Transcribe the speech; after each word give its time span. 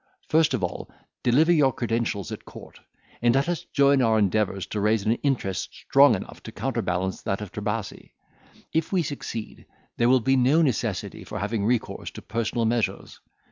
First 0.29 0.55
of 0.55 0.63
all, 0.63 0.89
deliver 1.21 1.51
your 1.53 1.71
credentials 1.71 2.31
at 2.31 2.43
court, 2.43 2.79
and 3.21 3.35
let 3.35 3.47
us 3.47 3.65
join 3.65 4.01
our 4.01 4.17
endeavours 4.17 4.65
to 4.65 4.79
raise 4.79 5.05
an 5.05 5.11
interest 5.17 5.75
strong 5.75 6.15
enough 6.15 6.41
to 6.41 6.51
counterbalance 6.51 7.21
that 7.21 7.39
of 7.39 7.51
Trebasi. 7.51 8.11
If 8.73 8.91
we 8.91 9.03
succeed, 9.03 9.67
there 9.97 10.09
will 10.09 10.19
be 10.19 10.37
no 10.37 10.63
necessity 10.63 11.23
for 11.23 11.37
having 11.37 11.65
recourse 11.67 12.09
to 12.17 12.23
personal 12.23 12.65
measures. 12.65 13.19